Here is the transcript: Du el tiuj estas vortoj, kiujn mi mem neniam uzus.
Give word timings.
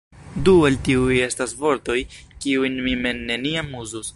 Du 0.47 0.53
el 0.69 0.77
tiuj 0.87 1.19
estas 1.25 1.53
vortoj, 1.59 1.99
kiujn 2.47 2.81
mi 2.87 2.99
mem 3.07 3.25
neniam 3.31 3.71
uzus. 3.85 4.09